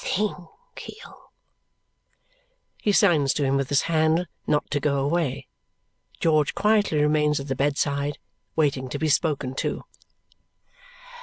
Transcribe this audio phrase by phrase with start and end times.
[0.03, 1.13] Thank you."
[2.81, 5.45] He signs to him with his hand not to go away.
[6.19, 8.17] George quietly remains at the bedside,
[8.55, 9.83] waiting to be spoken to.